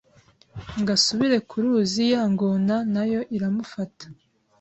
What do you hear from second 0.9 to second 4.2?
asubire ku ruziya ngona na yo iramufata